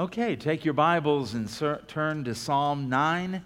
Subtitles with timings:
[0.00, 1.46] Okay, take your Bibles and
[1.86, 3.44] turn to Psalm 9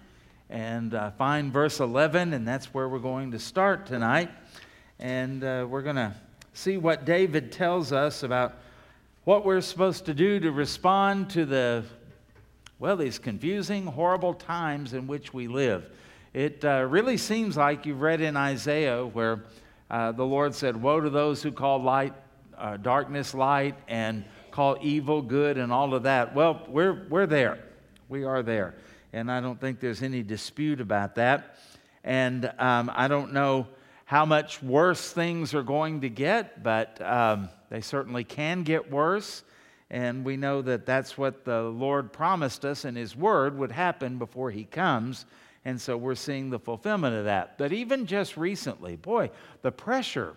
[0.49, 4.29] and uh, find verse 11, and that's where we're going to start tonight.
[4.97, 6.13] And uh, we're going to
[6.53, 8.53] see what David tells us about
[9.25, 11.83] what we're supposed to do to respond to the,
[12.79, 15.83] well, these confusing, horrible times in which we live.
[16.33, 19.43] It uh, really seems like you've read in Isaiah where
[19.91, 22.13] uh, the Lord said, Woe to those who call light,
[22.57, 24.23] uh, darkness light, and
[24.55, 26.33] call evil good and all of that.
[26.33, 27.59] Well, we're, we're there.
[28.07, 28.73] We are there.
[29.11, 31.57] And I don't think there's any dispute about that.
[32.05, 33.67] And um, I don't know
[34.05, 39.43] how much worse things are going to get, but um, they certainly can get worse.
[39.89, 44.17] And we know that that's what the Lord promised us in His Word would happen
[44.17, 45.25] before He comes.
[45.65, 47.57] And so we're seeing the fulfillment of that.
[47.57, 49.31] But even just recently, boy,
[49.63, 50.33] the pressure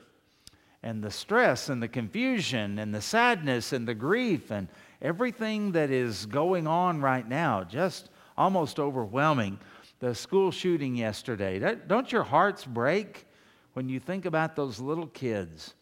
[0.82, 4.68] and the stress and the confusion and the sadness and the grief and
[5.02, 9.58] everything that is going on right now, just almost overwhelming.
[10.00, 13.26] The school shooting yesterday, don't your hearts break
[13.72, 15.74] when you think about those little kids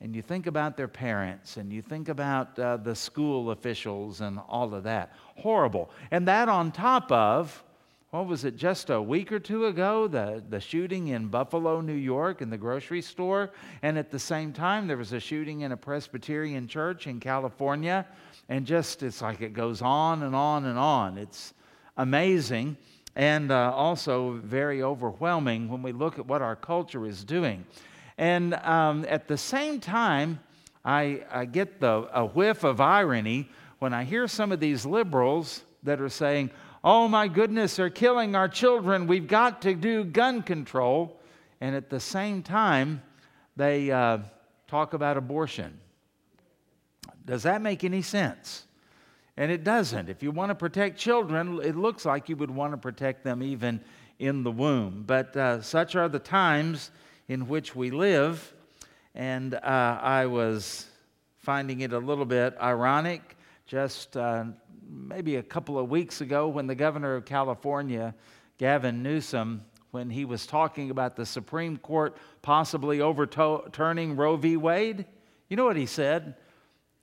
[0.00, 4.38] and you think about their parents and you think about uh, the school officials and
[4.48, 5.12] all of that?
[5.36, 5.90] Horrible.
[6.12, 7.64] And that on top of
[8.14, 11.96] what was it, just a week or two ago, the, the shooting in Buffalo, New
[11.96, 13.50] York, in the grocery store.
[13.82, 18.06] And at the same time, there was a shooting in a Presbyterian church in California.
[18.48, 21.18] And just, it's like it goes on and on and on.
[21.18, 21.54] It's
[21.96, 22.76] amazing
[23.16, 27.66] and uh, also very overwhelming when we look at what our culture is doing.
[28.16, 30.38] And um, at the same time,
[30.84, 33.48] I, I get the, a whiff of irony
[33.80, 36.50] when I hear some of these liberals that are saying,
[36.84, 39.06] oh my goodness, they're killing our children.
[39.06, 41.18] We've got to do gun control.
[41.60, 43.02] And at the same time,
[43.56, 44.18] they uh,
[44.68, 45.80] talk about abortion.
[47.24, 48.66] Does that make any sense?
[49.36, 50.10] And it doesn't.
[50.10, 53.42] If you want to protect children, it looks like you would want to protect them
[53.42, 53.80] even
[54.18, 55.04] in the womb.
[55.06, 56.90] But uh, such are the times
[57.28, 58.54] in which we live.
[59.14, 60.86] And uh, I was
[61.38, 63.36] finding it a little bit ironic
[63.66, 64.44] just uh,
[64.94, 68.14] maybe a couple of weeks ago when the governor of California,
[68.58, 74.56] Gavin Newsom, when he was talking about the Supreme Court possibly overturning Roe v.
[74.56, 75.06] Wade,
[75.48, 76.36] you know what he said?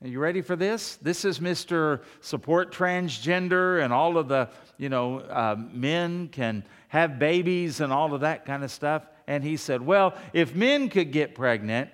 [0.01, 0.95] Are you ready for this?
[0.95, 2.01] This is Mr.
[2.21, 8.13] Support Transgender and all of the, you know, uh, men can have babies and all
[8.13, 9.05] of that kind of stuff.
[9.27, 11.91] And he said, well, if men could get pregnant,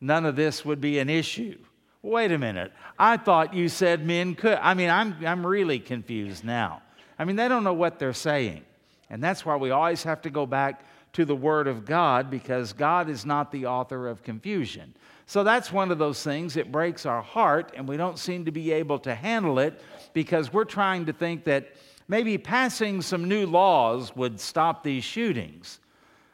[0.00, 1.58] none of this would be an issue.
[2.08, 2.72] Wait a minute.
[2.98, 4.56] I thought you said men could.
[4.62, 6.80] I mean, I'm, I'm really confused now.
[7.18, 8.64] I mean, they don't know what they're saying.
[9.10, 12.72] And that's why we always have to go back to the Word of God because
[12.72, 14.94] God is not the author of confusion.
[15.26, 16.56] So that's one of those things.
[16.56, 19.78] It breaks our heart, and we don't seem to be able to handle it
[20.14, 21.74] because we're trying to think that
[22.08, 25.78] maybe passing some new laws would stop these shootings.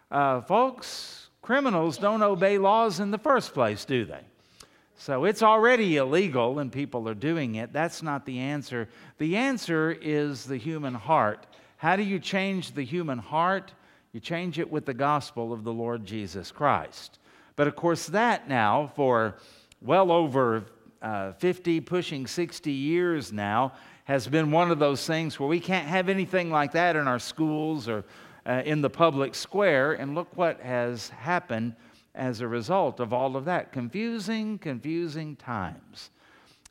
[0.09, 4.21] Uh, folks, criminals don't obey laws in the first place, do they?
[4.97, 7.73] So it's already illegal and people are doing it.
[7.73, 8.89] That's not the answer.
[9.19, 11.47] The answer is the human heart.
[11.77, 13.73] How do you change the human heart?
[14.13, 17.19] You change it with the gospel of the Lord Jesus Christ.
[17.57, 19.37] But of course, that now, for
[19.81, 20.65] well over
[21.03, 23.73] uh, 50, pushing 60 years now,
[24.05, 27.19] has been one of those things where we can't have anything like that in our
[27.19, 28.05] schools or
[28.47, 29.95] uh, in the public square.
[29.95, 31.75] And look what has happened
[32.15, 33.73] as a result of all of that.
[33.73, 36.11] Confusing, confusing times.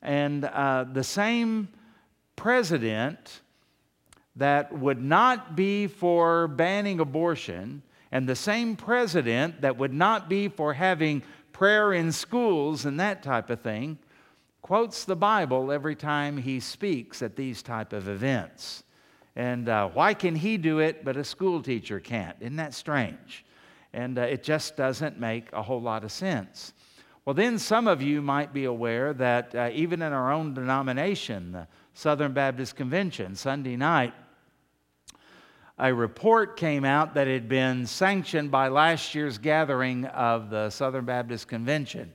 [0.02, 1.68] And uh, the same
[2.36, 3.40] president
[4.36, 10.48] that would not be for banning abortion, and the same president that would not be
[10.48, 11.22] for having
[11.52, 13.98] prayer in schools and that type of thing,
[14.60, 18.82] quotes the Bible every time he speaks at these type of events.
[19.36, 22.36] And uh, why can he do it, but a school teacher can't?
[22.40, 23.44] Isn't that strange?
[23.94, 26.72] And uh, it just doesn't make a whole lot of sense.
[27.24, 31.52] Well, then some of you might be aware that uh, even in our own denomination,
[31.52, 34.12] the Southern Baptist Convention, Sunday night,
[35.78, 41.04] a report came out that had been sanctioned by last year's gathering of the Southern
[41.04, 42.12] Baptist Convention.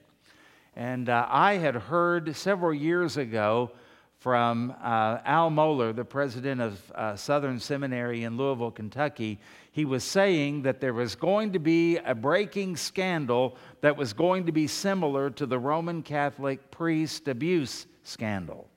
[0.76, 3.72] And uh, I had heard several years ago
[4.20, 9.40] from uh, Al Mohler, the president of uh, Southern Seminary in Louisville, Kentucky.
[9.72, 14.46] He was saying that there was going to be a breaking scandal that was going
[14.48, 18.68] to be similar to the Roman Catholic priest abuse scandal.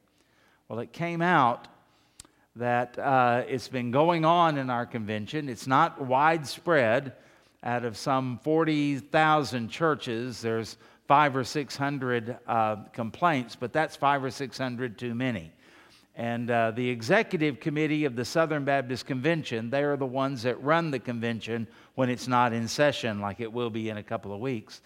[0.69, 1.69] Well, it came out
[2.57, 5.49] that uh, it's been going on in our convention.
[5.49, 7.15] It's not widespread.
[7.65, 14.25] Out of some 40,000 churches, there's five or six hundred uh, complaints, but that's five
[14.25, 15.53] or six hundred too many.
[16.15, 20.63] And uh, the executive committee of the Southern Baptist Convention, they are the ones that
[20.63, 24.35] run the convention when it's not in session, like it will be in a couple
[24.35, 24.83] of weeks.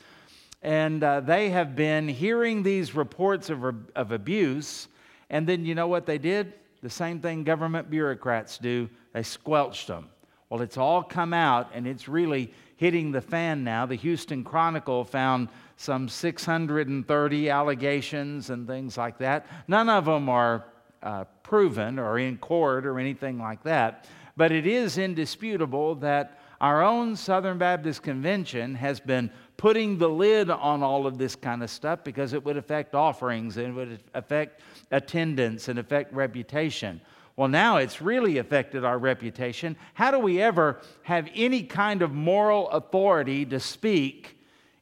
[0.62, 3.64] And uh, they have been hearing these reports of,
[3.94, 4.88] of abuse.
[5.30, 6.54] And then you know what they did?
[6.82, 10.08] The same thing government bureaucrats do they squelched them.
[10.48, 13.86] Well, it's all come out and it's really hitting the fan now.
[13.86, 19.46] The Houston Chronicle found some 630 allegations and things like that.
[19.66, 20.64] None of them are
[21.06, 24.08] uh, proven or in court or anything like that.
[24.36, 30.50] But it is indisputable that our own Southern Baptist Convention has been putting the lid
[30.50, 34.00] on all of this kind of stuff because it would affect offerings and it would
[34.14, 34.60] affect
[34.90, 37.00] attendance and affect reputation.
[37.36, 39.76] Well, now it's really affected our reputation.
[39.94, 44.35] How do we ever have any kind of moral authority to speak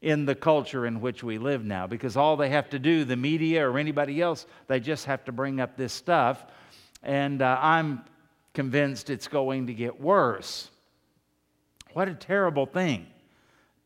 [0.05, 1.87] in the culture in which we live now?
[1.87, 5.33] Because all they have to do, the media or anybody else, they just have to
[5.33, 6.45] bring up this stuff.
[7.03, 8.05] And uh, I'm
[8.53, 10.71] convinced it's going to get worse.
[11.95, 13.07] What a terrible thing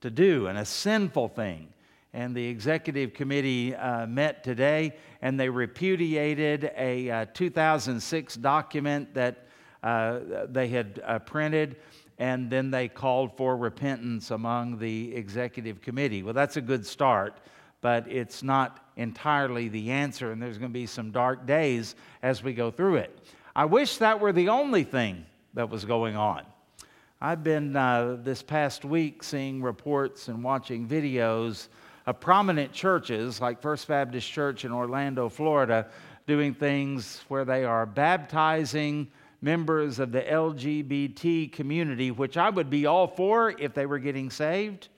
[0.01, 1.69] to do and a sinful thing
[2.13, 9.47] and the executive committee uh, met today and they repudiated a uh, 2006 document that
[9.83, 11.77] uh, they had uh, printed
[12.19, 16.23] and then they called for repentance among the executive committee.
[16.23, 17.39] Well, that's a good start,
[17.81, 22.43] but it's not entirely the answer, and there's going to be some dark days as
[22.43, 23.17] we go through it.
[23.55, 25.25] I wish that were the only thing
[25.55, 26.45] that was going on.
[27.21, 31.69] I've been uh, this past week seeing reports and watching videos
[32.07, 35.89] of prominent churches like First Baptist Church in Orlando, Florida,
[36.27, 39.09] doing things where they are baptizing
[39.41, 44.31] members of the LGBT community, which I would be all for if they were getting
[44.31, 44.89] saved,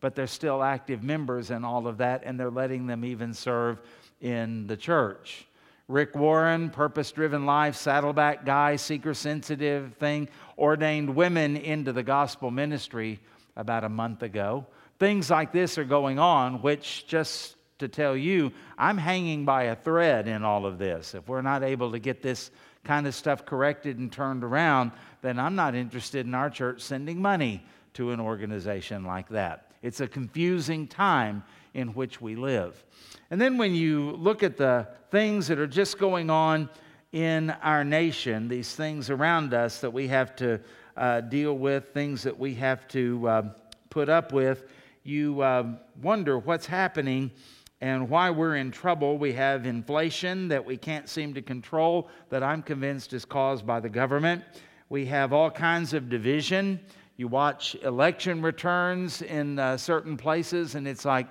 [0.00, 3.80] but they're still active members and all of that, and they're letting them even serve
[4.20, 5.46] in the church.
[5.88, 10.28] Rick Warren, purpose driven life, saddleback guy, seeker sensitive thing,
[10.58, 13.18] ordained women into the gospel ministry
[13.56, 14.66] about a month ago.
[14.98, 19.76] Things like this are going on, which just to tell you, I'm hanging by a
[19.76, 21.14] thread in all of this.
[21.14, 22.50] If we're not able to get this
[22.84, 24.92] kind of stuff corrected and turned around,
[25.22, 27.62] then I'm not interested in our church sending money
[27.94, 29.72] to an organization like that.
[29.82, 31.42] It's a confusing time
[31.74, 32.84] in which we live.
[33.30, 36.68] And then when you look at the things that are just going on
[37.12, 40.60] in our nation, these things around us that we have to
[40.96, 43.42] uh, deal with, things that we have to uh,
[43.90, 44.64] put up with,
[45.04, 45.64] you uh,
[46.02, 47.30] wonder what's happening
[47.80, 49.18] and why we're in trouble.
[49.18, 53.80] We have inflation that we can't seem to control, that I'm convinced is caused by
[53.80, 54.44] the government.
[54.88, 56.80] We have all kinds of division.
[57.16, 61.28] You watch election returns in uh, certain places, and it's like,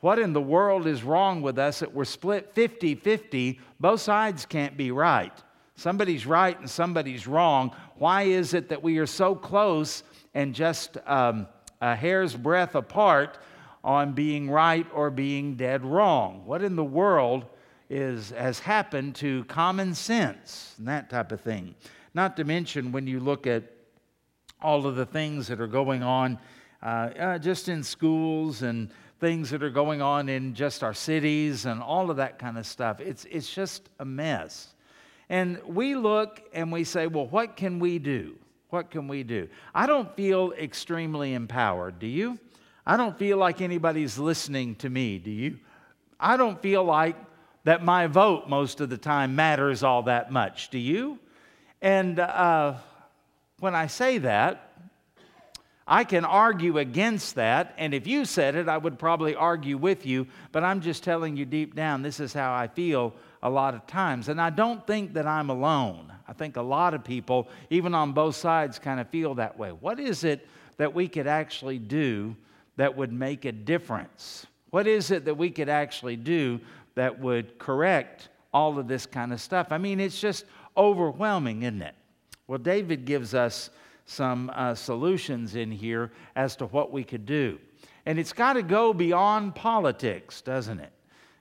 [0.00, 3.60] what in the world is wrong with us that we're split 50 50?
[3.78, 5.32] Both sides can't be right.
[5.76, 7.74] Somebody's right and somebody's wrong.
[7.96, 10.02] Why is it that we are so close
[10.34, 10.96] and just.
[11.06, 11.46] Um,
[11.80, 13.38] a hair's breadth apart
[13.82, 16.42] on being right or being dead wrong.
[16.44, 17.46] What in the world
[17.88, 21.74] is, has happened to common sense and that type of thing?
[22.14, 23.64] Not to mention when you look at
[24.62, 26.38] all of the things that are going on
[26.82, 28.90] uh, uh, just in schools and
[29.20, 32.66] things that are going on in just our cities and all of that kind of
[32.66, 33.00] stuff.
[33.00, 34.74] It's, it's just a mess.
[35.28, 38.36] And we look and we say, well, what can we do?
[38.70, 39.48] What can we do?
[39.74, 41.98] I don't feel extremely empowered.
[41.98, 42.38] Do you?
[42.86, 45.18] I don't feel like anybody's listening to me.
[45.18, 45.58] Do you?
[46.18, 47.16] I don't feel like
[47.64, 50.70] that my vote most of the time matters all that much.
[50.70, 51.18] Do you?
[51.82, 52.74] And uh,
[53.58, 54.66] when I say that,
[55.86, 60.06] I can argue against that, and if you said it, I would probably argue with
[60.06, 63.74] you, but I'm just telling you deep down, this is how I feel a lot
[63.74, 64.28] of times.
[64.28, 66.12] And I don't think that I'm alone.
[66.28, 69.70] I think a lot of people, even on both sides, kind of feel that way.
[69.70, 70.46] What is it
[70.76, 72.36] that we could actually do
[72.80, 74.46] that would make a difference?
[74.70, 76.58] What is it that we could actually do
[76.94, 79.66] that would correct all of this kind of stuff?
[79.70, 80.46] I mean, it's just
[80.78, 81.94] overwhelming, isn't it?
[82.46, 83.68] Well, David gives us
[84.06, 87.58] some uh, solutions in here as to what we could do.
[88.06, 90.92] And it's got to go beyond politics, doesn't it?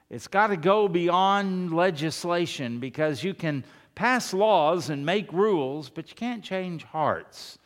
[0.09, 3.63] It's got to go beyond legislation because you can
[3.95, 7.59] pass laws and make rules, but you can't change hearts.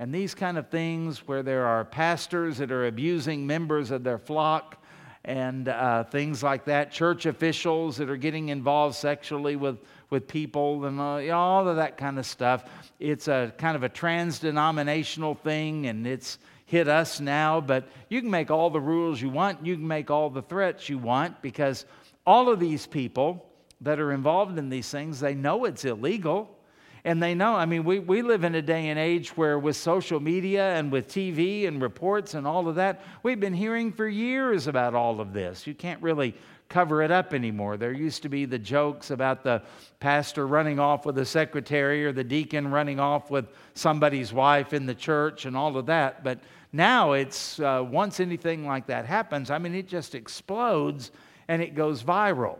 [0.00, 4.16] And these kind of things where there are pastors that are abusing members of their
[4.16, 4.82] flock
[5.26, 9.76] and uh, things like that, church officials that are getting involved sexually with,
[10.08, 12.64] with people and uh, all of that kind of stuff.
[12.98, 18.22] It's a kind of a trans denominational thing and it's hit us now, but you
[18.22, 21.42] can make all the rules you want, you can make all the threats you want
[21.42, 21.84] because
[22.26, 23.44] all of these people
[23.82, 26.56] that are involved in these things, they know it's illegal.
[27.04, 29.76] And they know, I mean, we, we live in a day and age where with
[29.76, 34.06] social media and with TV and reports and all of that, we've been hearing for
[34.06, 35.66] years about all of this.
[35.66, 36.34] You can't really
[36.68, 37.76] cover it up anymore.
[37.76, 39.62] There used to be the jokes about the
[39.98, 44.86] pastor running off with a secretary or the deacon running off with somebody's wife in
[44.86, 46.22] the church and all of that.
[46.22, 46.38] But
[46.72, 51.10] now it's uh, once anything like that happens, I mean, it just explodes
[51.48, 52.58] and it goes viral.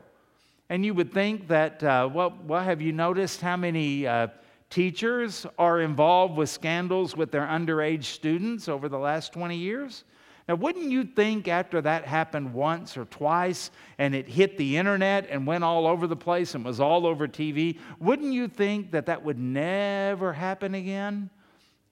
[0.71, 4.29] And you would think that, uh, well, well, have you noticed how many uh,
[4.71, 10.05] teachers are involved with scandals with their underage students over the last 20 years?
[10.49, 15.27] Now, wouldn't you think after that happened once or twice and it hit the internet
[15.29, 19.07] and went all over the place and was all over TV, wouldn't you think that
[19.07, 21.31] that would never happen again?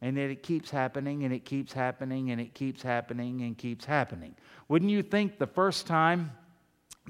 [0.03, 3.85] And yet it keeps happening and it keeps happening and it keeps happening and keeps
[3.85, 4.37] happening.
[4.69, 6.31] Wouldn't you think the first time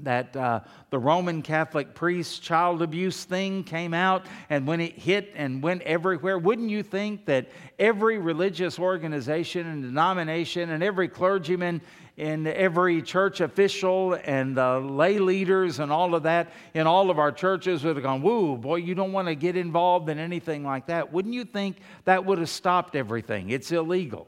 [0.03, 5.31] that uh, the Roman Catholic priest child abuse thing came out, and when it hit
[5.35, 11.81] and went everywhere, wouldn't you think that every religious organization and denomination and every clergyman
[12.17, 17.17] and every church official and uh, lay leaders and all of that in all of
[17.17, 20.63] our churches would have gone, Woo, boy, you don't want to get involved in anything
[20.65, 21.13] like that.
[21.13, 23.49] Wouldn't you think that would have stopped everything?
[23.51, 24.27] It's illegal.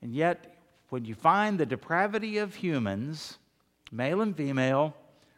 [0.00, 0.56] And yet,
[0.88, 3.38] when you find the depravity of humans,
[3.90, 4.94] male and female,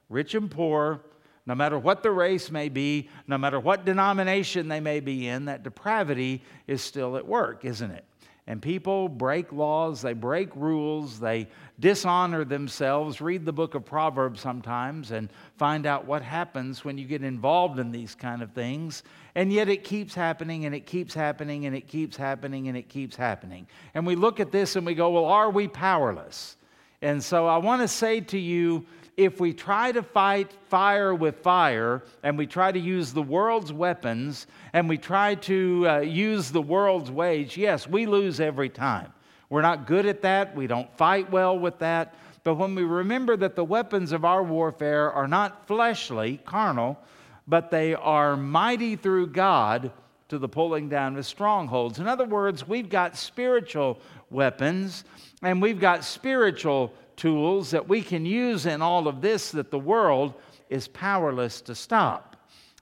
[0.08, 1.00] rich and poor,
[1.46, 5.46] no matter what the race may be, no matter what denomination they may be in,
[5.46, 8.04] that depravity is still at work, isn't it?
[8.48, 13.20] And people break laws, they break rules, they dishonor themselves.
[13.20, 17.78] Read the book of Proverbs sometimes and find out what happens when you get involved
[17.78, 19.04] in these kind of things.
[19.36, 22.88] And yet it keeps happening and it keeps happening and it keeps happening and it
[22.88, 23.68] keeps happening.
[23.94, 26.56] And we look at this and we go, well, are we powerless?
[27.02, 31.40] And so I want to say to you if we try to fight fire with
[31.40, 36.50] fire and we try to use the world's weapons and we try to uh, use
[36.50, 39.12] the world's wage, yes, we lose every time.
[39.50, 40.56] We're not good at that.
[40.56, 42.14] We don't fight well with that.
[42.42, 46.98] But when we remember that the weapons of our warfare are not fleshly, carnal,
[47.46, 49.92] but they are mighty through God
[50.28, 51.98] to the pulling down of strongholds.
[51.98, 54.00] In other words, we've got spiritual
[54.32, 55.04] weapons
[55.42, 59.78] and we've got spiritual tools that we can use in all of this that the
[59.78, 60.34] world
[60.70, 62.36] is powerless to stop.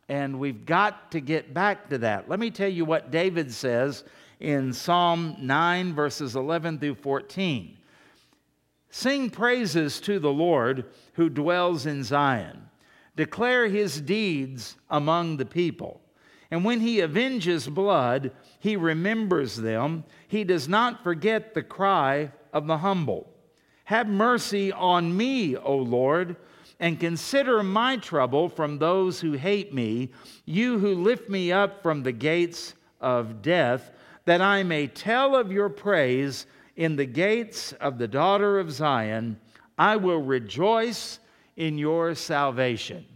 [0.08, 2.28] And we've got to get back to that.
[2.28, 4.04] Let me tell you what David says
[4.40, 7.76] in Psalm 9, verses 11 through 14.
[8.90, 12.68] Sing praises to the Lord who dwells in Zion.
[13.16, 16.00] Declare his deeds among the people.
[16.50, 20.04] And when he avenges blood, he remembers them.
[20.28, 23.28] He does not forget the cry of the humble.
[23.84, 26.36] Have mercy on me, O Lord,
[26.78, 30.10] and consider my trouble from those who hate me,
[30.44, 33.90] you who lift me up from the gates of death,
[34.26, 39.40] that I may tell of your praise in the gates of the daughter of Zion.
[39.78, 41.18] I will rejoice
[41.56, 43.06] in your salvation.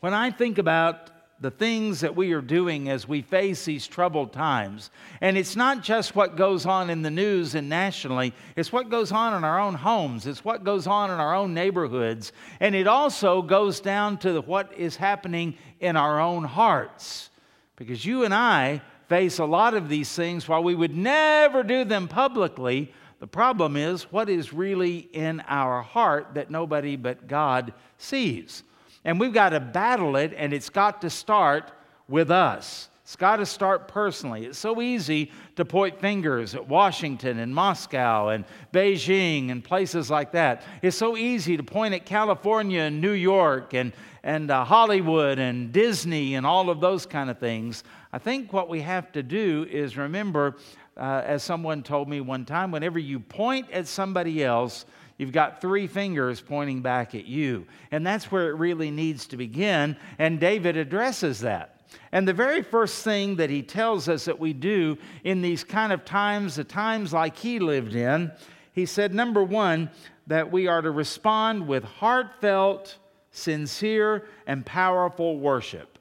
[0.00, 4.32] When I think about the things that we are doing as we face these troubled
[4.32, 4.90] times.
[5.22, 9.10] And it's not just what goes on in the news and nationally, it's what goes
[9.10, 12.86] on in our own homes, it's what goes on in our own neighborhoods, and it
[12.86, 17.30] also goes down to what is happening in our own hearts.
[17.76, 21.84] Because you and I face a lot of these things while we would never do
[21.84, 22.92] them publicly.
[23.18, 28.62] The problem is what is really in our heart that nobody but God sees.
[29.04, 31.72] And we've got to battle it, and it's got to start
[32.08, 32.88] with us.
[33.10, 34.46] It's got to start personally.
[34.46, 40.30] It's so easy to point fingers at Washington and Moscow and Beijing and places like
[40.30, 40.62] that.
[40.80, 43.92] It's so easy to point at California and New York and,
[44.22, 47.82] and uh, Hollywood and Disney and all of those kind of things.
[48.12, 50.54] I think what we have to do is remember,
[50.96, 54.84] uh, as someone told me one time, whenever you point at somebody else,
[55.20, 57.66] You've got three fingers pointing back at you.
[57.90, 59.98] And that's where it really needs to begin.
[60.18, 61.82] And David addresses that.
[62.10, 65.92] And the very first thing that he tells us that we do in these kind
[65.92, 68.32] of times, the times like he lived in,
[68.72, 69.90] he said, number one,
[70.26, 72.96] that we are to respond with heartfelt,
[73.30, 75.98] sincere, and powerful worship.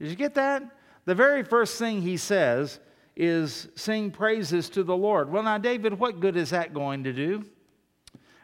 [0.00, 0.64] Did you get that?
[1.04, 2.80] The very first thing he says
[3.14, 5.30] is sing praises to the Lord.
[5.30, 7.44] Well, now, David, what good is that going to do?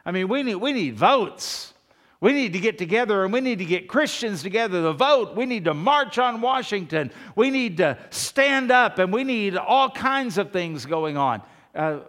[0.09, 1.71] I mean, we need, we need votes.
[2.19, 5.35] We need to get together and we need to get Christians together to vote.
[5.35, 7.11] We need to march on Washington.
[7.35, 11.43] We need to stand up and we need all kinds of things going on.
[11.75, 11.99] Uh,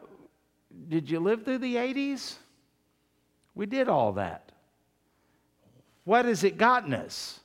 [0.89, 2.37] did you live through the 80s?
[3.55, 4.51] We did all that.
[6.05, 7.39] what has it gotten us?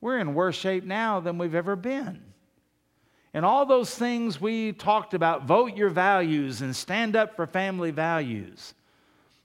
[0.00, 2.22] We're in worse shape now than we've ever been.
[3.34, 7.90] And all those things we talked about vote your values and stand up for family
[7.90, 8.74] values.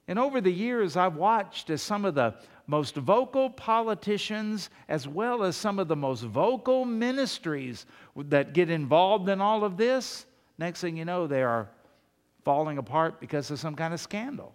[0.08, 2.36] And over the years, I've watched as some of the
[2.66, 7.86] most vocal politicians, as well as some of the most vocal ministries
[8.16, 10.26] that get involved in all of this,
[10.58, 11.70] next thing you know, they are
[12.44, 14.54] falling apart because of some kind of scandal.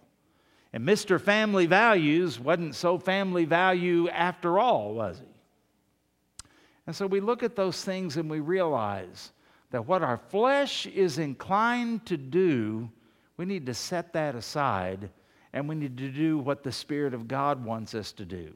[0.73, 1.21] And Mr.
[1.21, 6.47] Family Values wasn't so family value after all, was he?
[6.87, 9.31] And so we look at those things and we realize
[9.69, 12.89] that what our flesh is inclined to do,
[13.37, 15.09] we need to set that aside
[15.53, 18.53] and we need to do what the Spirit of God wants us to do.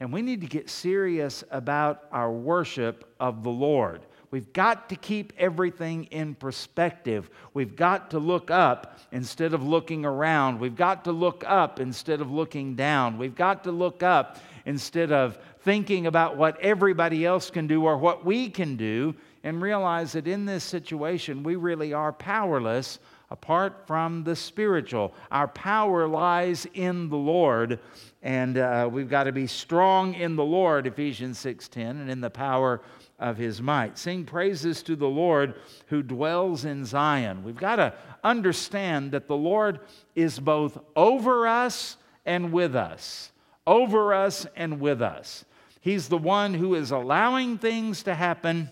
[0.00, 4.02] And we need to get serious about our worship of the Lord.
[4.32, 7.30] We've got to keep everything in perspective.
[7.54, 10.58] We've got to look up instead of looking around.
[10.58, 13.18] We've got to look up instead of looking down.
[13.18, 17.96] We've got to look up instead of thinking about what everybody else can do or
[17.96, 22.98] what we can do and realize that in this situation we really are powerless
[23.32, 25.14] apart from the spiritual.
[25.30, 27.80] Our power lies in the Lord,
[28.22, 32.28] and uh, we've got to be strong in the Lord, Ephesians 6:10, and in the
[32.28, 32.82] power
[33.18, 33.96] of his might.
[33.96, 35.54] Sing praises to the Lord
[35.86, 37.42] who dwells in Zion.
[37.42, 39.80] We've got to understand that the Lord
[40.14, 41.96] is both over us
[42.26, 43.32] and with us.
[43.66, 45.46] Over us and with us.
[45.80, 48.70] He's the one who is allowing things to happen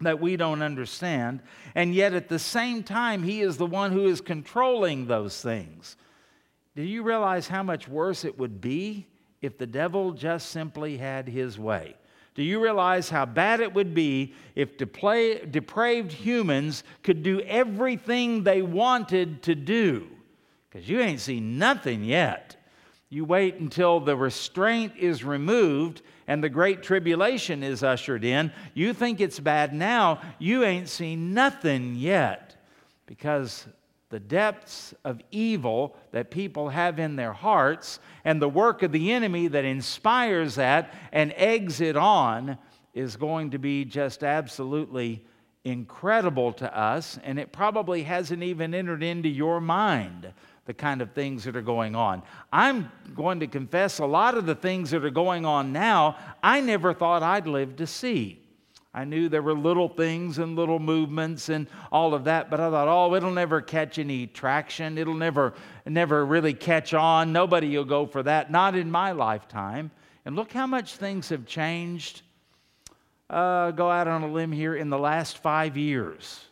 [0.00, 1.40] that we don't understand.
[1.76, 5.96] And yet, at the same time, He is the one who is controlling those things.
[6.74, 9.06] Do you realize how much worse it would be
[9.42, 11.94] if the devil just simply had his way?
[12.34, 18.62] Do you realize how bad it would be if depraved humans could do everything they
[18.62, 20.08] wanted to do?
[20.68, 22.55] Because you ain't seen nothing yet.
[23.16, 28.52] You wait until the restraint is removed and the great tribulation is ushered in.
[28.74, 32.62] You think it's bad now, you ain't seen nothing yet
[33.06, 33.66] because
[34.10, 39.10] the depths of evil that people have in their hearts and the work of the
[39.12, 42.58] enemy that inspires that and eggs it on
[42.92, 45.24] is going to be just absolutely
[45.64, 50.34] incredible to us, and it probably hasn't even entered into your mind
[50.66, 52.22] the kind of things that are going on.
[52.52, 56.60] I'm going to confess a lot of the things that are going on now, I
[56.60, 58.42] never thought I'd live to see.
[58.92, 62.70] I knew there were little things and little movements and all of that, but I
[62.70, 64.96] thought, oh, it'll never catch any traction.
[64.96, 65.52] It'll never,
[65.84, 67.30] never really catch on.
[67.30, 68.50] Nobody will go for that.
[68.50, 69.90] Not in my lifetime.
[70.24, 72.22] And look how much things have changed.
[73.28, 76.46] Uh, go out on a limb here in the last five years.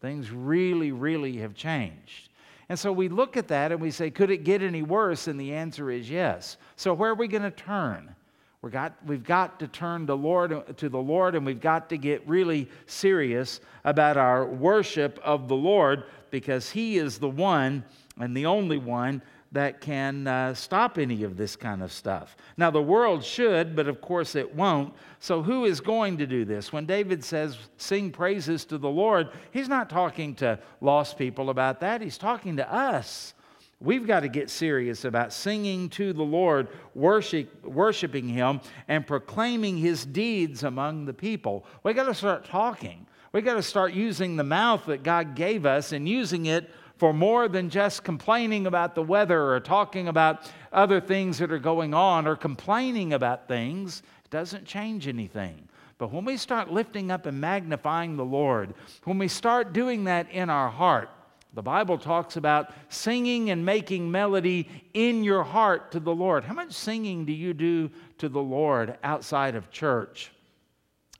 [0.00, 2.29] Things really, really have changed.
[2.70, 5.26] And so we look at that and we say, could it get any worse?
[5.26, 6.56] And the answer is yes.
[6.76, 8.14] So where are we going to turn?
[8.62, 8.70] we
[9.04, 12.68] we've got to turn the Lord, to the Lord and we've got to get really
[12.86, 17.82] serious about our worship of the Lord because He is the one
[18.20, 19.20] and the only one
[19.52, 22.36] that can uh, stop any of this kind of stuff.
[22.56, 24.94] Now, the world should, but of course it won't.
[25.18, 26.72] So, who is going to do this?
[26.72, 31.80] When David says, sing praises to the Lord, he's not talking to lost people about
[31.80, 32.00] that.
[32.00, 33.34] He's talking to us.
[33.80, 39.78] We've got to get serious about singing to the Lord, worship, worshiping Him, and proclaiming
[39.78, 41.64] His deeds among the people.
[41.82, 43.06] We've got to start talking.
[43.32, 46.68] We've got to start using the mouth that God gave us and using it
[47.00, 51.58] for more than just complaining about the weather or talking about other things that are
[51.58, 54.02] going on or complaining about things.
[54.28, 55.66] Doesn't change anything.
[55.96, 60.30] But when we start lifting up and magnifying the Lord, when we start doing that
[60.30, 61.08] in our heart,
[61.54, 66.44] the Bible talks about singing and making melody in your heart to the Lord.
[66.44, 70.32] How much singing do you do to the Lord outside of church?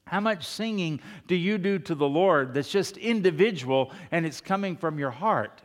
[0.04, 4.76] How much singing do you do to the Lord that's just individual and it's coming
[4.76, 5.62] from your heart?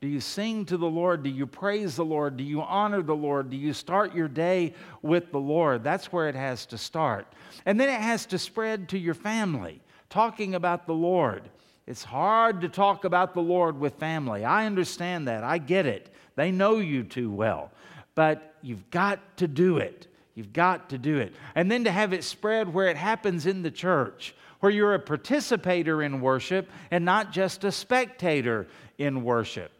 [0.00, 1.24] Do you sing to the Lord?
[1.24, 2.36] Do you praise the Lord?
[2.36, 3.50] Do you honor the Lord?
[3.50, 5.82] Do you start your day with the Lord?
[5.82, 7.26] That's where it has to start.
[7.66, 11.50] And then it has to spread to your family, talking about the Lord.
[11.88, 14.44] It's hard to talk about the Lord with family.
[14.44, 15.42] I understand that.
[15.42, 16.14] I get it.
[16.36, 17.72] They know you too well.
[18.14, 20.06] But you've got to do it.
[20.34, 21.34] You've got to do it.
[21.56, 25.00] And then to have it spread where it happens in the church, where you're a
[25.00, 29.72] participator in worship and not just a spectator in worship.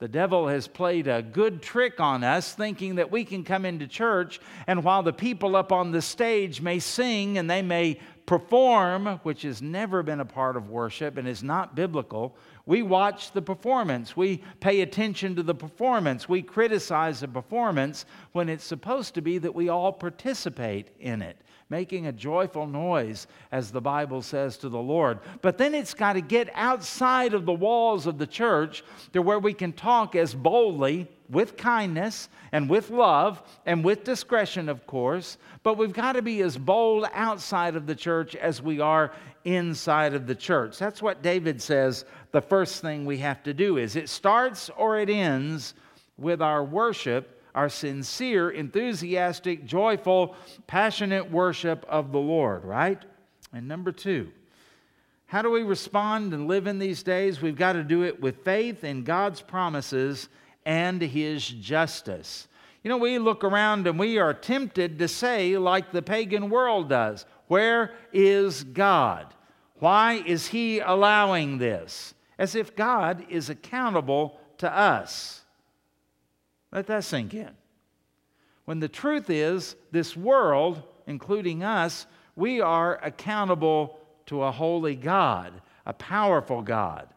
[0.00, 3.86] The devil has played a good trick on us, thinking that we can come into
[3.86, 9.20] church and while the people up on the stage may sing and they may perform,
[9.24, 12.34] which has never been a part of worship and is not biblical.
[12.64, 14.16] We watch the performance.
[14.16, 16.26] We pay attention to the performance.
[16.26, 21.36] We criticize the performance when it's supposed to be that we all participate in it
[21.70, 25.20] making a joyful noise, as the Bible says to the Lord.
[25.40, 29.38] But then it's got to get outside of the walls of the church to where
[29.38, 35.38] we can talk as boldly with kindness and with love and with discretion, of course,
[35.62, 39.12] but we've got to be as bold outside of the church as we are
[39.44, 40.76] inside of the church.
[40.76, 44.98] That's what David says the first thing we have to do is it starts or
[44.98, 45.74] it ends
[46.18, 50.36] with our worship our sincere, enthusiastic, joyful,
[50.66, 53.02] passionate worship of the Lord, right?
[53.52, 54.30] And number two,
[55.26, 57.40] how do we respond and live in these days?
[57.40, 60.28] We've got to do it with faith in God's promises
[60.64, 62.48] and His justice.
[62.82, 66.88] You know, we look around and we are tempted to say, like the pagan world
[66.88, 69.32] does, Where is God?
[69.74, 72.14] Why is He allowing this?
[72.38, 75.44] As if God is accountable to us.
[76.72, 77.50] Let that sink in.
[78.64, 82.06] When the truth is, this world, including us,
[82.36, 87.08] we are accountable to a holy God, a powerful God.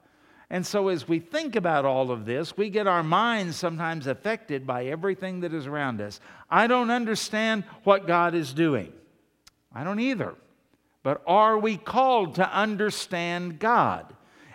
[0.50, 4.68] And so, as we think about all of this, we get our minds sometimes affected
[4.68, 6.20] by everything that is around us.
[6.50, 8.94] I don't understand what God is doing.
[9.74, 10.36] I don't either.
[11.02, 14.14] But are we called to understand God?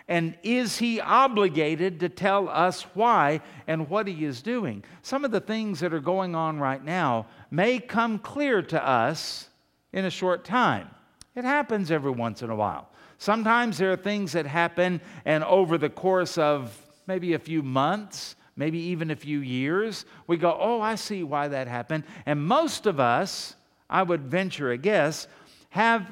[0.09, 4.83] And is he obligated to tell us why and what he is doing?
[5.03, 9.49] Some of the things that are going on right now may come clear to us
[9.93, 10.89] in a short time.
[11.35, 12.89] It happens every once in a while.
[13.19, 18.35] Sometimes there are things that happen, and over the course of maybe a few months,
[18.55, 22.03] maybe even a few years, we go, Oh, I see why that happened.
[22.25, 23.55] And most of us,
[23.87, 25.27] I would venture a guess,
[25.69, 26.09] have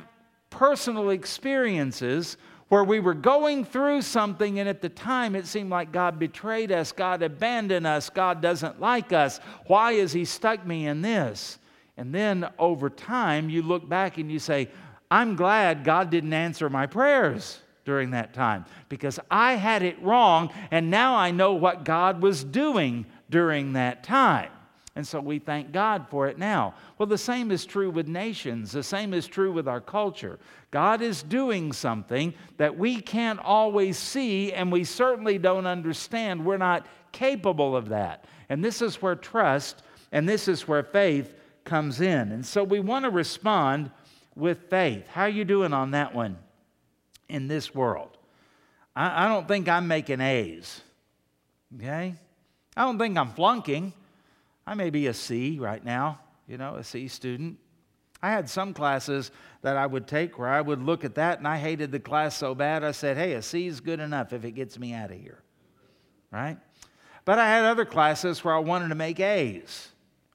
[0.51, 2.37] personal experiences
[2.69, 6.71] where we were going through something, and at the time it seemed like God betrayed
[6.71, 9.39] us, God abandoned us, God doesn't like us.
[9.67, 11.59] Why has He stuck me in this?
[11.95, 14.69] And then over time, you look back and you say,
[15.09, 20.51] I'm glad God didn't answer my prayers during that time because I had it wrong,
[20.69, 24.51] and now I know what God was doing during that time.
[24.97, 26.73] And so we thank God for it now.
[26.97, 30.39] Well, the same is true with nations, the same is true with our culture.
[30.71, 36.43] God is doing something that we can't always see, and we certainly don't understand.
[36.43, 38.25] We're not capable of that.
[38.49, 42.31] And this is where trust and this is where faith comes in.
[42.31, 43.91] And so we want to respond
[44.35, 45.07] with faith.
[45.09, 46.39] How are you doing on that one
[47.29, 48.17] in this world?
[48.95, 50.81] I, I don't think I'm making A's.
[51.75, 52.15] Okay?
[52.75, 53.93] I don't think I'm flunking.
[54.67, 57.57] I may be a C right now, you know, a C student.
[58.21, 61.47] I had some classes that I would take where I would look at that and
[61.47, 64.43] I hated the class so bad I said, hey, a C is good enough if
[64.43, 65.41] it gets me out of here.
[66.31, 66.57] Right?
[67.23, 69.89] But I had other classes where I wanted to make A's,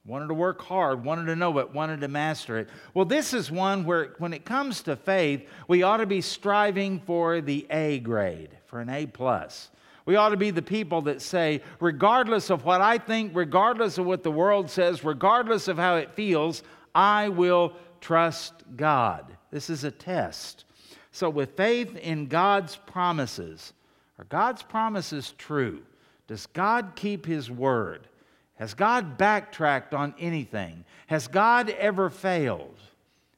[0.07, 2.71] wanted to work hard, wanted to know it, wanted to master it.
[2.95, 7.01] Well, this is one where when it comes to faith, we ought to be striving
[7.01, 9.69] for the A grade, for an A plus.
[10.05, 14.07] We ought to be the people that say, regardless of what I think, regardless of
[14.07, 16.63] what the world says, regardless of how it feels,
[16.95, 19.25] I will trust God.
[19.51, 20.65] This is a test.
[21.13, 23.73] So, with faith in God's promises,
[24.19, 25.83] are God's promises true?
[26.27, 28.09] Does God keep His word?
[28.57, 30.85] Has God backtracked on anything?
[31.07, 32.79] Has God ever failed?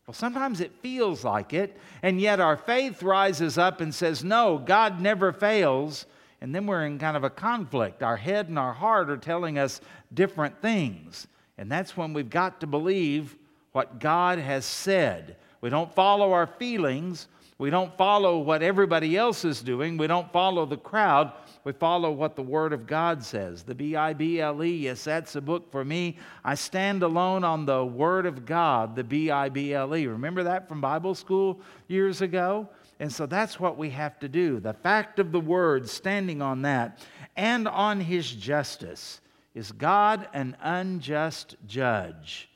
[0.07, 4.59] Well, sometimes it feels like it, and yet our faith rises up and says, No,
[4.59, 6.07] God never fails
[6.45, 8.03] and then we're in kind of a conflict.
[8.03, 9.81] Our head and our heart are telling us
[10.13, 11.27] different things.
[11.57, 13.35] And that's when we've got to believe
[13.73, 15.37] what God has said.
[15.63, 17.29] We don't follow our feelings.
[17.57, 19.97] We don't follow what everybody else is doing.
[19.97, 21.33] We don't follow the crowd.
[21.65, 23.63] We follow what the Word of God says.
[23.63, 26.19] The B I B L E, yes, that's a book for me.
[26.45, 30.07] I stand alone on the Word of God, the B I B L E.
[30.07, 32.69] Remember that from Bible school years ago?
[33.01, 34.61] And so that's what we have to do.
[34.61, 36.99] The fact of the word, standing on that,
[37.37, 39.21] and on his justice.
[39.55, 42.49] Is God an unjust judge?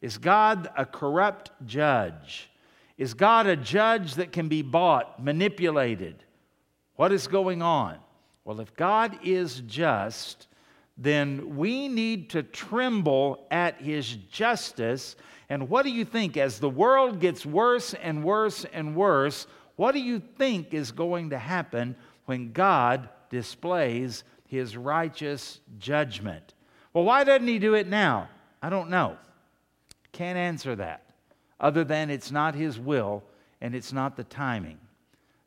[0.00, 2.50] Is God a corrupt judge?
[2.98, 6.24] Is God a judge that can be bought, manipulated?
[6.96, 7.98] What is going on?
[8.44, 10.48] Well, if God is just,
[10.98, 15.16] then we need to tremble at his justice.
[15.48, 16.36] And what do you think?
[16.36, 19.46] As the world gets worse and worse and worse,
[19.80, 26.52] what do you think is going to happen when God displays his righteous judgment?
[26.92, 28.28] Well, why doesn't he do it now?
[28.60, 29.16] I don't know.
[30.12, 31.14] Can't answer that,
[31.58, 33.22] other than it's not his will
[33.62, 34.78] and it's not the timing.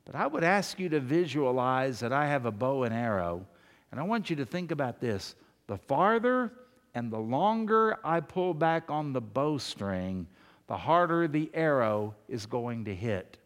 [0.03, 3.45] But I would ask you to visualize that I have a bow and arrow,
[3.91, 5.35] and I want you to think about this.
[5.67, 6.51] The farther
[6.95, 10.25] and the longer I pull back on the bowstring,
[10.65, 13.37] the harder the arrow is going to hit.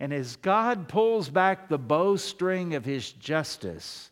[0.00, 4.10] And as God pulls back the bowstring of His justice,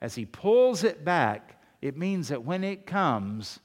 [0.00, 3.58] as He pulls it back, it means that when it comes,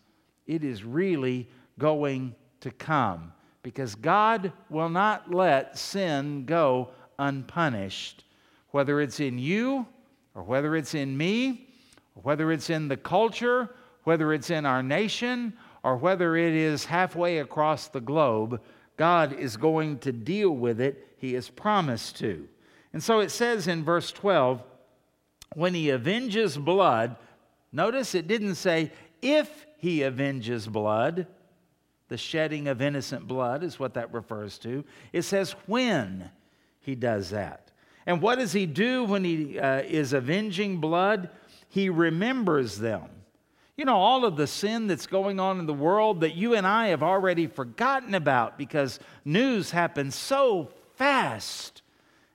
[0.48, 3.34] it is really going to come.
[3.62, 8.24] Because God will not let sin go unpunished,
[8.72, 9.86] whether it's in you
[10.38, 11.68] or whether it's in me,
[12.16, 13.72] or whether it's in the culture,
[14.04, 15.52] whether it's in our nation,
[15.84, 18.62] or whether it is halfway across the globe.
[18.98, 21.07] God is going to deal with it.
[21.18, 22.48] He has promised to.
[22.94, 24.64] And so it says in verse 12,
[25.56, 27.16] when he avenges blood,
[27.72, 31.28] notice it didn't say if he avenges blood,
[32.10, 34.84] the shedding of innocent blood is what that refers to.
[35.12, 36.30] It says when
[36.80, 37.72] he does that.
[38.06, 41.30] And what does he do when he uh, is avenging blood?
[41.68, 43.10] He remembers them.
[43.76, 46.66] You know, all of the sin that's going on in the world that you and
[46.66, 51.82] I have already forgotten about because news happens so fast.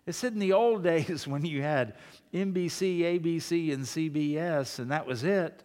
[0.07, 1.95] It said in the old days when you had
[2.33, 5.63] NBC, ABC, and CBS, and that was it.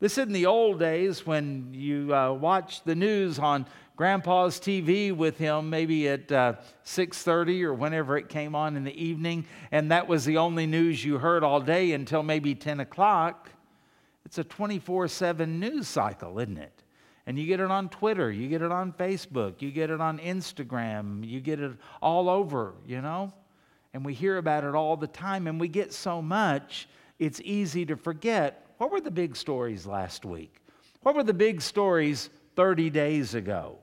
[0.00, 5.16] This is in the old days when you uh, watched the news on grandpa's TV
[5.16, 6.54] with him maybe at uh,
[6.84, 11.04] 6:30 or whenever it came on in the evening, and that was the only news
[11.04, 13.50] you heard all day until maybe 10 o'clock.
[14.26, 16.73] It's a 24/7 news cycle, isn't it?
[17.26, 20.18] And you get it on Twitter, you get it on Facebook, you get it on
[20.18, 23.32] Instagram, you get it all over, you know?
[23.94, 27.86] And we hear about it all the time, and we get so much, it's easy
[27.86, 28.66] to forget.
[28.76, 30.56] What were the big stories last week?
[31.02, 33.78] What were the big stories 30 days ago?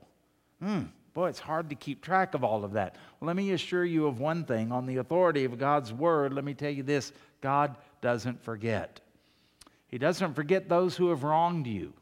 [0.62, 0.82] Hmm,
[1.14, 2.96] boy, it's hard to keep track of all of that.
[3.18, 6.44] Well, let me assure you of one thing on the authority of God's word, let
[6.44, 9.00] me tell you this God doesn't forget.
[9.88, 11.92] He doesn't forget those who have wronged you.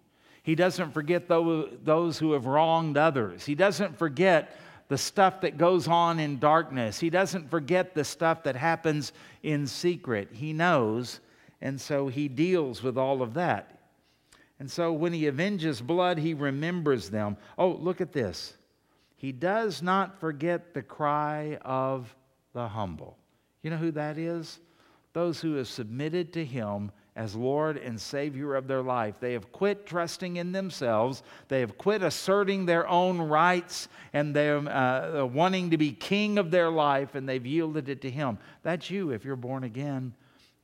[0.51, 3.47] He doesn't forget those who have wronged others.
[3.47, 4.57] He doesn't forget
[4.89, 6.99] the stuff that goes on in darkness.
[6.99, 9.13] He doesn't forget the stuff that happens
[9.45, 10.31] in secret.
[10.33, 11.21] He knows,
[11.61, 13.79] and so he deals with all of that.
[14.59, 17.37] And so when he avenges blood, he remembers them.
[17.57, 18.55] Oh, look at this.
[19.15, 22.13] He does not forget the cry of
[22.55, 23.17] the humble.
[23.63, 24.59] You know who that is?
[25.13, 29.17] Those who have submitted to him as Lord and Savior of their life.
[29.21, 31.23] They have quit trusting in themselves.
[31.49, 36.51] They have quit asserting their own rights and they're uh, wanting to be king of
[36.51, 38.39] their life, and they've yielded it to Him.
[38.63, 40.15] That's you if you're born again.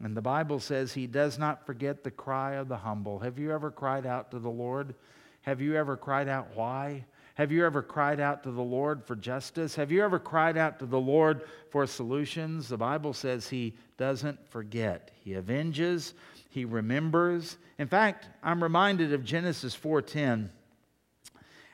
[0.02, 3.18] And the Bible says he does not forget the cry of the humble.
[3.20, 4.94] Have you ever cried out to the Lord?
[5.42, 7.06] Have you ever cried out why?
[7.36, 9.74] Have you ever cried out to the Lord for justice?
[9.76, 12.68] Have you ever cried out to the Lord for solutions?
[12.68, 15.10] The Bible says he doesn't forget.
[15.22, 16.14] He avenges,
[16.56, 17.58] he remembers.
[17.78, 20.50] In fact, I'm reminded of Genesis 4:10.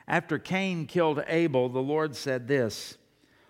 [0.09, 2.97] After Cain killed Abel, the Lord said this,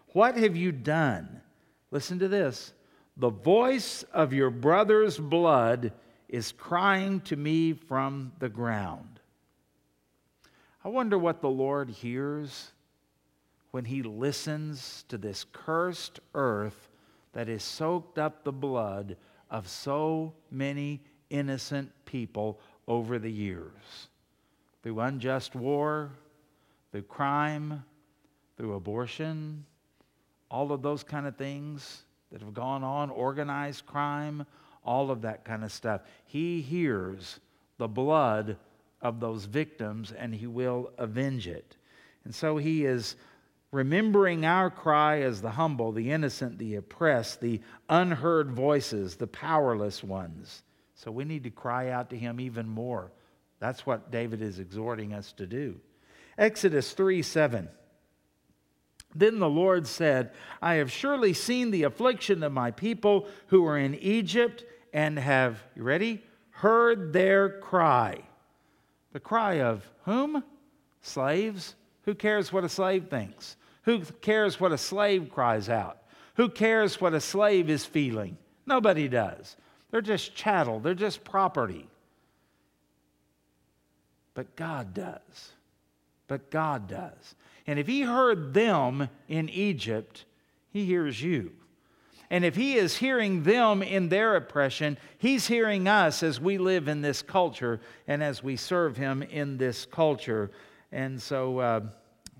[0.10, 1.42] "What have you done?"
[1.90, 2.74] Listen to this.
[3.18, 5.92] The voice of your brother's blood
[6.30, 9.20] is crying to me from the ground.
[10.84, 12.74] I wonder what the Lord hears
[13.72, 16.90] when he listens to this cursed earth
[17.32, 19.18] that has soaked up the blood
[19.50, 21.02] of so many
[21.34, 24.08] innocent people over the years
[24.84, 26.12] through unjust war,
[26.92, 27.84] through crime,
[28.56, 29.66] through abortion,
[30.52, 34.46] all of those kind of things that have gone on, organized crime,
[34.86, 36.02] all of that kind of stuff.
[36.26, 37.40] He hears
[37.78, 38.58] the blood
[39.02, 41.78] of those victims and he will avenge it.
[42.26, 43.16] And so he is
[43.72, 50.04] remembering our cry as the humble, the innocent, the oppressed, the unheard voices, the powerless
[50.04, 50.62] ones.
[51.04, 53.12] So we need to cry out to him even more.
[53.60, 55.82] That's what David is exhorting us to do.
[56.38, 57.68] Exodus 3 7.
[59.14, 63.78] Then the Lord said, I have surely seen the affliction of my people who are
[63.78, 64.64] in Egypt
[64.94, 66.24] and have, you ready?
[66.52, 68.22] Heard their cry.
[69.12, 70.44] The cry of whom?
[71.02, 71.76] Slaves.
[72.04, 73.58] Who cares what a slave thinks?
[73.84, 75.98] Who cares what a slave cries out?
[76.36, 78.38] Who cares what a slave is feeling?
[78.66, 79.58] Nobody does.
[79.94, 81.88] They're just chattel, they're just property.
[84.34, 85.52] But God does.
[86.28, 87.36] But God does.
[87.68, 90.26] And if he heard them in Egypt,
[90.72, 91.52] he hears you.
[92.32, 96.88] And if he is hearing them in their oppression, he's hearing us as we live
[96.88, 100.50] in this culture and as we serve him in this culture.
[100.92, 101.82] And so, uh,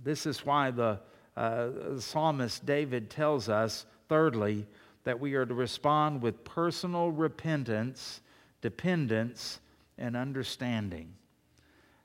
[0.04, 1.00] this is why the,
[1.38, 4.66] uh, psalmist David tells us, thirdly,
[5.04, 8.22] that we are to respond with personal repentance,
[8.62, 9.60] dependence,
[9.98, 11.14] and understanding.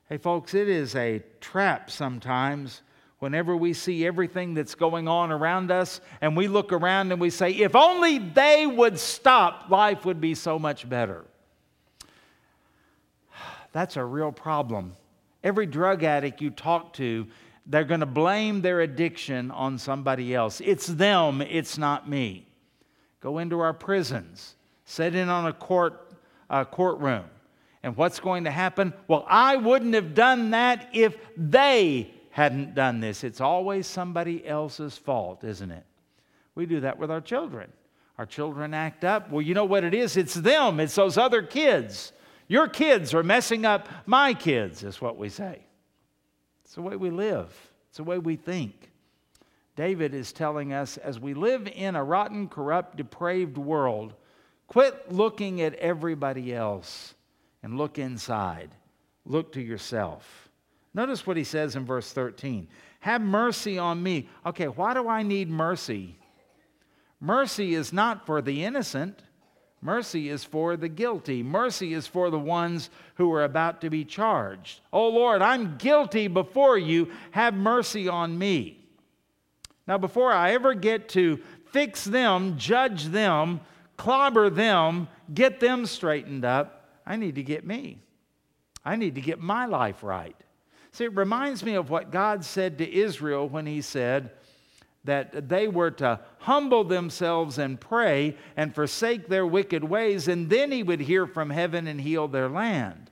[0.07, 2.81] Hey, folks, it is a trap sometimes
[3.19, 7.29] whenever we see everything that's going on around us and we look around and we
[7.29, 11.25] say, if only they would stop, life would be so much better.
[13.71, 14.93] That's a real problem.
[15.43, 17.27] Every drug addict you talk to,
[17.65, 20.59] they're going to blame their addiction on somebody else.
[20.59, 22.48] It's them, it's not me.
[23.21, 24.55] Go into our prisons,
[24.85, 26.13] sit in on a court,
[26.49, 27.25] uh, courtroom.
[27.83, 28.93] And what's going to happen?
[29.07, 33.23] Well, I wouldn't have done that if they hadn't done this.
[33.23, 35.85] It's always somebody else's fault, isn't it?
[36.55, 37.71] We do that with our children.
[38.17, 39.31] Our children act up.
[39.31, 40.17] Well, you know what it is?
[40.17, 42.11] It's them, it's those other kids.
[42.49, 45.59] Your kids are messing up my kids, is what we say.
[46.65, 47.55] It's the way we live,
[47.87, 48.91] it's the way we think.
[49.79, 54.13] David is telling us as we live in a rotten, corrupt, depraved world,
[54.67, 57.15] quit looking at everybody else
[57.63, 58.71] and look inside.
[59.25, 60.49] Look to yourself.
[60.93, 62.67] Notice what he says in verse 13
[62.99, 64.27] Have mercy on me.
[64.45, 66.17] Okay, why do I need mercy?
[67.21, 69.23] Mercy is not for the innocent.
[69.79, 71.41] Mercy is for the guilty.
[71.41, 74.81] Mercy is for the ones who are about to be charged.
[74.91, 77.11] Oh Lord, I'm guilty before you.
[77.31, 78.78] Have mercy on me.
[79.89, 81.39] Now, before I ever get to
[81.71, 83.59] fix them, judge them,
[83.97, 88.03] clobber them, get them straightened up, I need to get me.
[88.85, 90.35] I need to get my life right.
[90.91, 94.29] See, it reminds me of what God said to Israel when He said,
[95.05, 100.71] that they were to humble themselves and pray and forsake their wicked ways, and then
[100.71, 103.09] he would hear from heaven and heal their land.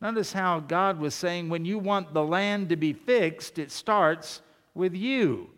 [0.00, 4.42] Notice how God was saying, when you want the land to be fixed, it starts
[4.74, 5.50] with you,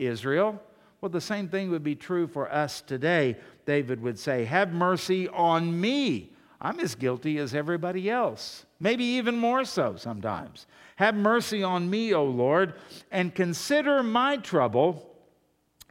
[0.00, 0.60] Israel.
[1.00, 3.36] Well, the same thing would be true for us today.
[3.64, 6.32] David would say, Have mercy on me.
[6.60, 10.66] I'm as guilty as everybody else, maybe even more so sometimes.
[10.96, 12.74] Have mercy on me, O Lord,
[13.10, 15.10] and consider my trouble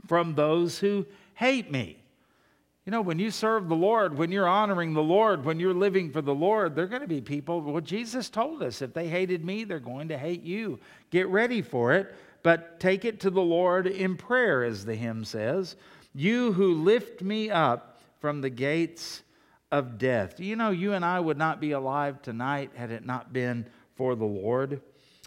[0.08, 1.98] from those who hate me.
[2.86, 6.12] You know, when you serve the Lord, when you're honoring the Lord, when you're living
[6.12, 7.62] for the Lord, there are going to be people.
[7.62, 10.80] Well, Jesus told us if they hated me, they're going to hate you.
[11.12, 15.26] Get ready for it, but take it to the Lord in prayer, as the hymn
[15.26, 15.76] says.
[16.14, 19.24] You who lift me up from the gates
[19.72, 20.40] of death.
[20.40, 24.16] You know, you and I would not be alive tonight had it not been for
[24.16, 24.82] the Lord.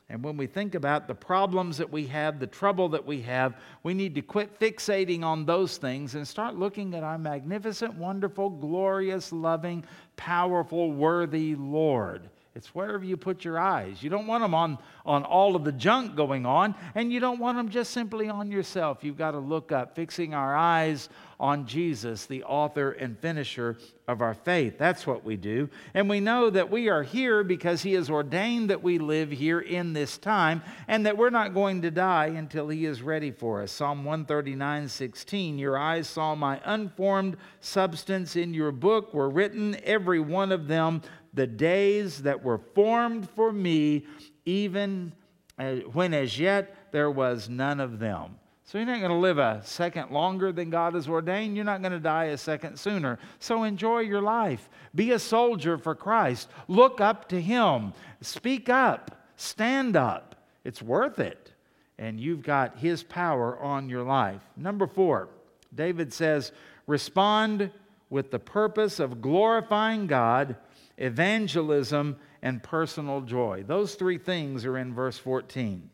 [0.08, 3.56] And when we think about the problems that we have, the trouble that we have,
[3.82, 8.50] we need to quit fixating on those things and start looking at our magnificent, wonderful,
[8.50, 9.84] glorious, loving,
[10.16, 12.28] powerful, worthy Lord.
[12.54, 14.02] It's wherever you put your eyes.
[14.02, 17.38] You don't want them on, on all of the junk going on, and you don't
[17.38, 19.02] want them just simply on yourself.
[19.02, 21.08] You've got to look up, fixing our eyes
[21.40, 24.76] on Jesus, the author and finisher of our faith.
[24.78, 25.70] That's what we do.
[25.94, 29.60] And we know that we are here because He has ordained that we live here
[29.60, 33.62] in this time and that we're not going to die until He is ready for
[33.62, 33.72] us.
[33.72, 40.20] Psalm 139 16 Your eyes saw my unformed substance in your book, were written, every
[40.20, 41.02] one of them,
[41.34, 44.06] the days that were formed for me,
[44.44, 45.12] even
[45.58, 48.36] uh, when as yet there was none of them.
[48.64, 51.56] So you're not going to live a second longer than God has ordained.
[51.56, 53.18] You're not going to die a second sooner.
[53.38, 54.70] So enjoy your life.
[54.94, 56.48] Be a soldier for Christ.
[56.68, 57.92] Look up to Him.
[58.22, 59.26] Speak up.
[59.36, 60.36] Stand up.
[60.64, 61.52] It's worth it.
[61.98, 64.40] And you've got His power on your life.
[64.56, 65.28] Number four,
[65.74, 66.52] David says,
[66.86, 67.70] respond
[68.08, 70.56] with the purpose of glorifying God,
[70.96, 73.64] evangelism, and personal joy.
[73.66, 75.88] Those three things are in verse 14.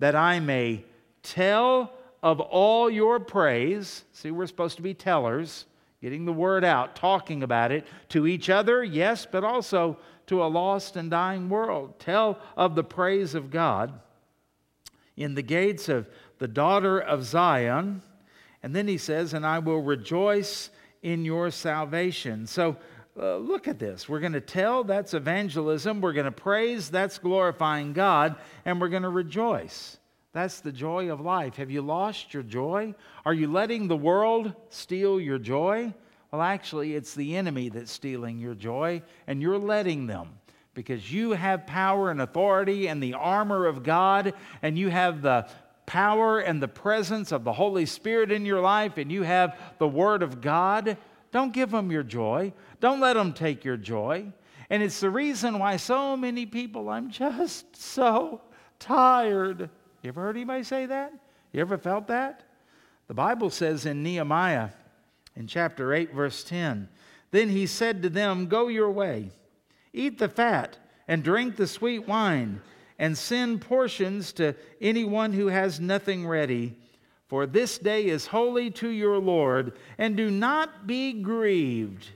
[0.00, 0.84] That I may
[1.22, 4.04] tell of all your praise.
[4.12, 5.66] See, we're supposed to be tellers,
[6.02, 9.96] getting the word out, talking about it to each other, yes, but also
[10.26, 11.98] to a lost and dying world.
[12.00, 14.00] Tell of the praise of God
[15.16, 18.02] in the gates of the daughter of Zion.
[18.62, 20.70] And then he says, And I will rejoice
[21.02, 22.46] in your salvation.
[22.48, 22.76] So
[23.18, 24.08] uh, look at this.
[24.08, 26.00] We're going to tell, that's evangelism.
[26.00, 28.36] We're going to praise, that's glorifying God.
[28.64, 29.98] And we're going to rejoice.
[30.32, 31.56] That's the joy of life.
[31.56, 32.94] Have you lost your joy?
[33.24, 35.94] Are you letting the world steal your joy?
[36.30, 40.38] Well, actually, it's the enemy that's stealing your joy, and you're letting them
[40.74, 45.48] because you have power and authority and the armor of God, and you have the
[45.86, 49.88] power and the presence of the Holy Spirit in your life, and you have the
[49.88, 50.98] Word of God.
[51.32, 52.52] Don't give them your joy.
[52.80, 54.32] Don't let them take your joy.
[54.70, 58.40] And it's the reason why so many people, I'm just so
[58.78, 59.70] tired.
[60.02, 61.12] You ever heard anybody say that?
[61.52, 62.42] You ever felt that?
[63.08, 64.70] The Bible says in Nehemiah,
[65.36, 66.88] in chapter 8, verse 10,
[67.30, 69.30] Then he said to them, Go your way,
[69.92, 72.60] eat the fat, and drink the sweet wine,
[72.98, 76.76] and send portions to anyone who has nothing ready.
[77.28, 82.08] For this day is holy to your Lord, and do not be grieved,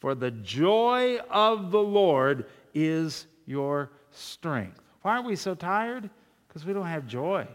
[0.00, 4.80] for the joy of the Lord is your strength.
[5.02, 6.10] Why are we so tired?
[6.48, 7.46] Because we don't have joy.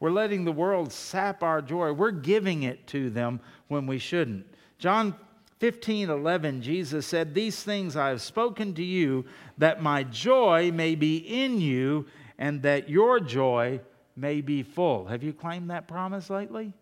[0.00, 1.92] We're letting the world sap our joy.
[1.92, 4.46] We're giving it to them when we shouldn't.
[4.78, 5.14] John
[5.60, 9.24] 15, 11, Jesus said, These things I have spoken to you,
[9.56, 12.06] that my joy may be in you,
[12.38, 13.80] and that your joy
[14.16, 15.06] may be full.
[15.06, 16.72] Have you claimed that promise lately?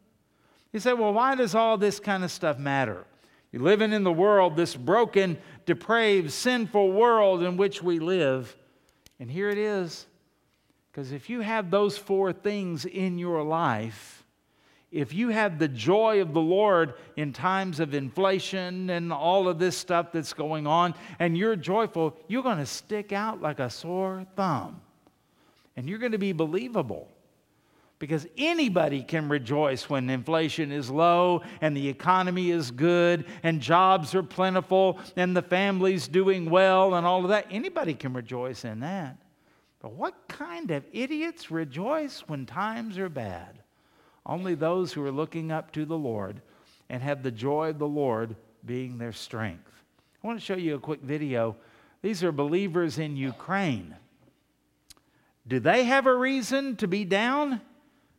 [0.73, 3.05] You say, Well, why does all this kind of stuff matter?
[3.53, 8.57] You're living in the world, this broken, depraved, sinful world in which we live.
[9.21, 10.07] And here it is.
[10.91, 14.25] Because if you have those four things in your life,
[14.91, 19.59] if you have the joy of the Lord in times of inflation and all of
[19.59, 23.71] this stuff that's going on, and you're joyful, you're going to stick out like a
[23.71, 24.81] sore thumb.
[25.77, 27.09] And you're going to be believable.
[28.03, 34.13] Because anybody can rejoice when inflation is low and the economy is good and jobs
[34.17, 37.47] are plentiful and the family's doing well and all of that.
[37.49, 39.19] Anybody can rejoice in that.
[39.79, 43.61] But what kind of idiots rejoice when times are bad?
[44.27, 46.43] Only those who are looking up to the Lord
[46.89, 48.35] and have the joy of the Lord
[48.67, 49.71] being their strength.
[50.25, 51.55] I want to show you a quick video.
[52.03, 53.95] These are believers in Ukraine.
[55.47, 57.61] Do they have a reason to be down?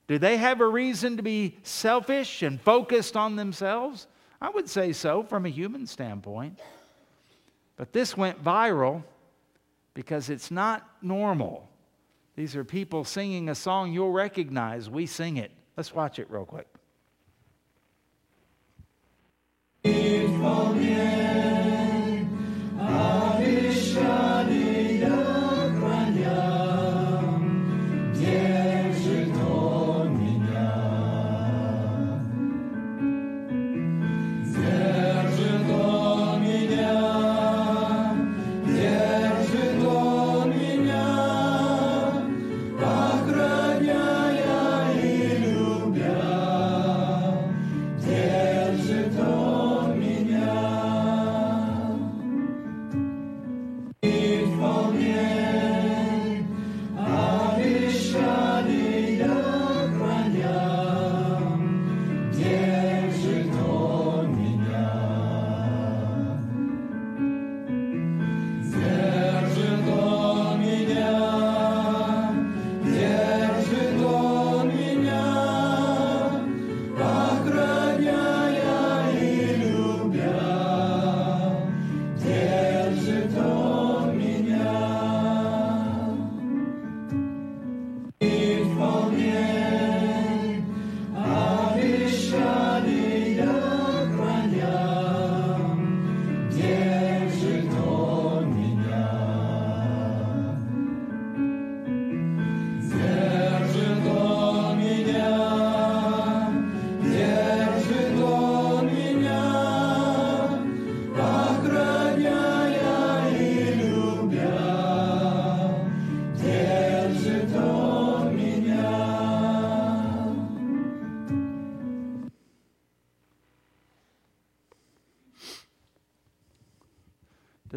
[0.08, 4.08] Do they have a reason to be selfish and focused on themselves?
[4.42, 6.60] I would say so from a human standpoint.
[7.78, 9.04] But this went viral
[9.94, 11.70] because it's not normal.
[12.36, 14.90] These are people singing a song you'll recognize.
[14.90, 15.52] We sing it.
[15.78, 16.68] Let's watch it real quick.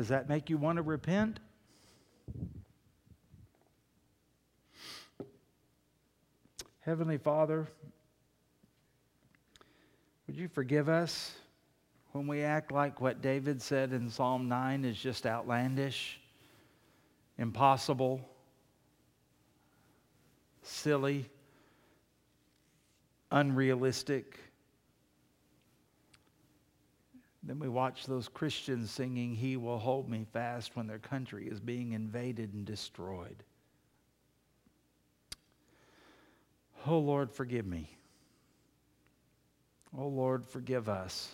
[0.07, 1.41] Does that make you want to repent?
[6.79, 7.67] Heavenly Father,
[10.29, 11.35] would you forgive us
[12.13, 16.21] when we act like what David said in Psalm 9 is just outlandish,
[17.37, 18.21] impossible,
[20.63, 21.29] silly,
[23.33, 24.39] unrealistic?
[27.47, 31.61] Then we watch those Christians singing, He will hold me fast when their country is
[31.61, 33.45] being invaded and destroyed.
[36.89, 37.89] Oh Lord, forgive me.
[39.97, 41.31] Oh Lord, forgive us.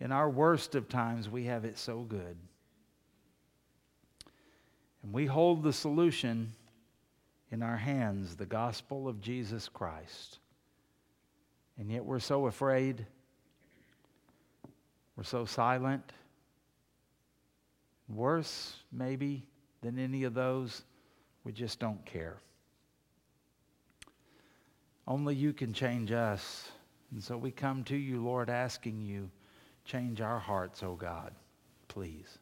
[0.00, 2.36] In our worst of times, we have it so good.
[5.02, 6.52] And we hold the solution
[7.50, 10.38] in our hands the gospel of Jesus Christ.
[11.78, 13.06] And yet we're so afraid.
[15.20, 16.14] We're so silent.
[18.08, 19.46] Worse, maybe,
[19.82, 20.80] than any of those,
[21.44, 22.38] we just don't care.
[25.06, 26.72] Only you can change us.
[27.12, 29.30] And so we come to you, Lord, asking you,
[29.84, 31.34] change our hearts, O oh God,
[31.88, 32.38] please.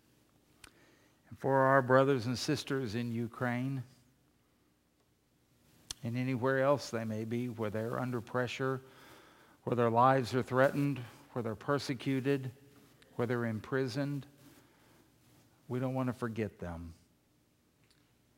[1.31, 3.83] And for our brothers and sisters in Ukraine
[6.05, 8.83] and anywhere else they may be, where they're under pressure,
[9.65, 11.01] where their lives are threatened,
[11.33, 12.53] where they're persecuted,
[13.19, 14.27] where they're imprisoned,
[15.67, 16.95] we don't want to forget them.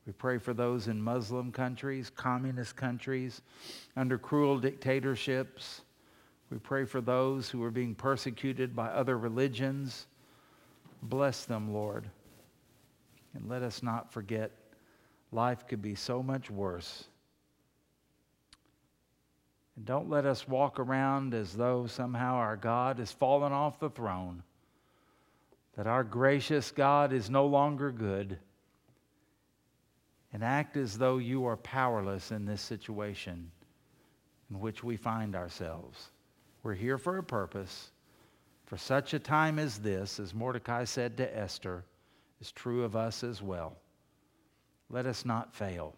[0.07, 3.43] We pray for those in Muslim countries, communist countries,
[3.95, 5.81] under cruel dictatorships.
[6.49, 10.07] We pray for those who are being persecuted by other religions.
[11.03, 12.09] Bless them, Lord.
[13.35, 14.49] And let us not forget
[15.31, 17.05] life could be so much worse.
[19.75, 23.91] And don't let us walk around as though somehow our God has fallen off the
[23.91, 24.41] throne,
[25.75, 28.37] that our gracious God is no longer good,
[30.33, 33.51] and act as though you are powerless in this situation
[34.49, 36.09] in which we find ourselves.
[36.63, 37.91] We're here for a purpose.
[38.65, 41.83] For such a time as this, as Mordecai said to Esther,
[42.39, 43.75] is true of us as well.
[44.89, 45.95] Let us not fail.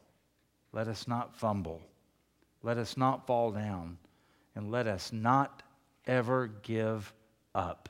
[0.71, 1.81] Let us not fumble.
[2.63, 3.97] Let us not fall down.
[4.55, 5.61] And let us not
[6.07, 7.13] ever give
[7.53, 7.89] up.